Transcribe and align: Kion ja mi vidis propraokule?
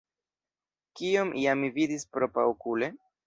Kion 1.01 1.29
ja 1.41 1.53
mi 1.61 1.69
vidis 1.77 2.07
propraokule? 2.17 2.91